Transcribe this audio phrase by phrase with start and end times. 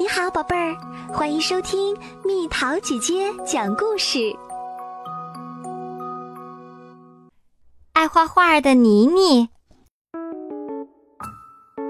[0.00, 0.76] 你好，宝贝儿，
[1.12, 4.32] 欢迎收听蜜桃姐姐讲故事。
[7.94, 9.48] 爱画画的妮妮，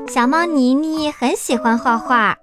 [0.08, 2.34] 小猫妮妮很喜欢画画，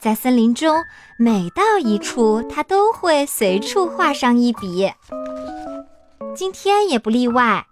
[0.00, 0.82] 在森林中，
[1.16, 4.92] 每到一处，它都会随处画上一笔。
[6.34, 7.64] 今天也不例外。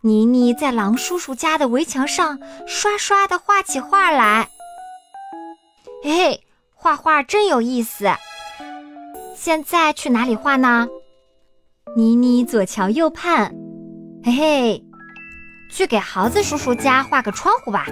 [0.00, 2.38] 妮妮在狼叔叔家的围墙上
[2.68, 4.48] 刷刷地画起画来。
[6.04, 6.46] 嘿嘿。
[6.82, 8.10] 画画真有意思。
[9.36, 10.88] 现在去哪里画呢？
[11.96, 13.54] 妮妮左瞧右盼，
[14.24, 14.84] 嘿嘿，
[15.70, 17.86] 去给豪子叔叔家画个窗户吧。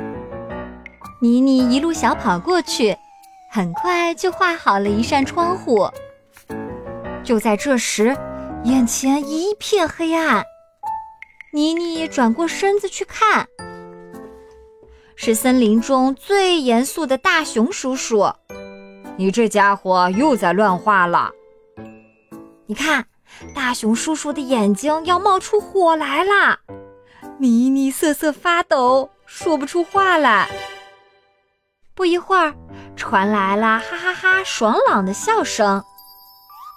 [1.23, 2.97] 妮妮一路小跑过去，
[3.53, 5.89] 很快就画好了一扇窗户。
[7.23, 8.17] 就在这时，
[8.65, 10.45] 眼前一片黑暗。
[11.53, 13.47] 妮妮转过身子去看，
[15.15, 18.33] 是森林中最严肃的大熊叔叔。
[19.21, 21.31] 你这家伙又在乱画了！
[22.65, 23.05] 你看，
[23.55, 26.59] 大熊叔叔的眼睛要冒出火来了。
[27.37, 30.49] 妮妮瑟瑟发抖，说不出话来。
[31.95, 32.55] 不一会儿，
[32.97, 35.85] 传来了哈哈哈爽朗的笑声。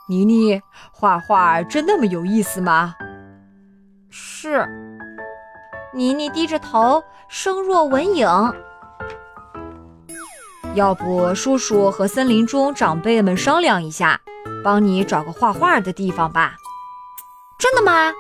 [0.10, 2.94] 妮妮，画画真那么有意思吗？
[4.10, 4.67] 是。
[5.94, 8.28] 妮妮低着头，声若蚊影。
[10.74, 14.20] 要不叔叔和森林中长辈们商量一下，
[14.64, 16.56] 帮你找个画画的地方吧。
[17.60, 18.12] 真的吗？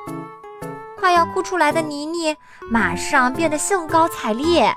[0.99, 2.35] 快要哭出来的妮妮
[2.69, 4.71] 马上变得兴高采烈。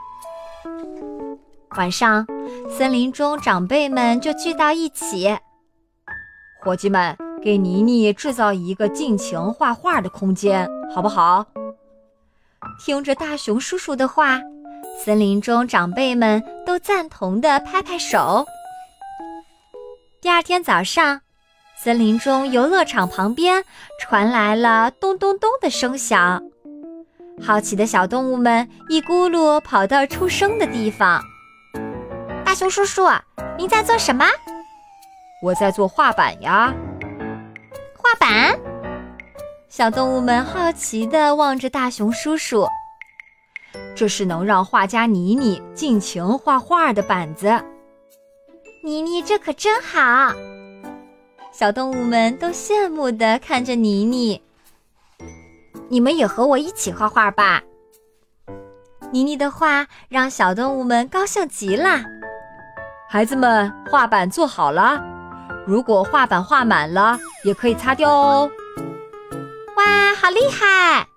[1.77, 2.27] 晚上，
[2.71, 5.37] 森林中长辈们就聚到一起。
[6.63, 11.45] 伙计们，给妮妮制造一个尽情画画的空间，好不好？
[12.83, 14.41] 听着大熊叔叔的话。
[15.05, 16.43] 森林中长辈们
[16.77, 18.45] 都赞同的拍拍手。
[20.21, 21.23] 第二天早上，
[21.83, 23.65] 森林中游乐场旁边
[23.99, 26.43] 传来了咚咚咚的声响。
[27.43, 31.19] 好奇的小动物们一咕噜跑到出声的地方。
[32.45, 33.09] 大熊叔叔，
[33.57, 34.27] 您在做什么？
[35.43, 36.75] 我在做画板呀。
[37.97, 38.61] 画板？
[39.71, 42.69] 小动物们好奇地望着大熊叔叔。
[43.97, 47.49] 这是能让画家妮妮尽情画画的板子。
[48.85, 50.35] 妮妮，这可真好！
[51.51, 54.41] 小动物们都羡慕地看着妮妮。
[55.89, 57.63] 你们也和我一起画画吧。
[59.11, 62.05] 妮妮的画让小动物们高兴极了。
[63.09, 65.03] 孩子们，画板做好了。
[65.67, 68.51] 如果画板画满了，也可以擦掉哦。
[69.77, 71.09] 哇，好厉害！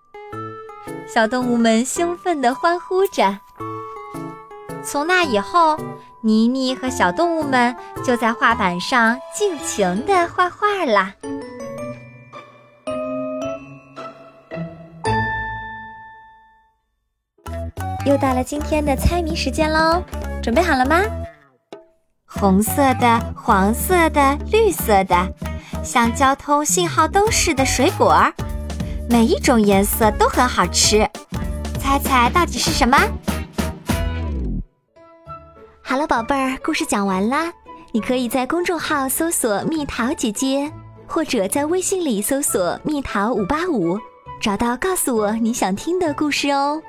[1.07, 3.39] 小动物们兴奋地欢呼着。
[4.83, 5.77] 从那以后，
[6.21, 11.13] 妮妮和小动物们就在画板上尽情地画画啦。
[18.05, 20.01] 又到了今天的猜谜时间喽，
[20.41, 21.01] 准备好了吗？
[22.25, 25.15] 红色的、黄色的、绿色的，
[25.83, 28.23] 像交通信号灯似的水果。
[29.11, 30.99] 每一种颜色都很好吃，
[31.79, 32.95] 猜猜到底是什么？
[35.81, 37.51] 好了，宝贝儿，故事讲完啦。
[37.91, 40.71] 你可以在公众号搜索“蜜桃姐姐”，
[41.09, 43.97] 或者在微信里搜索“蜜桃五八五”，
[44.39, 46.79] 找到告诉我你想听的故事哦。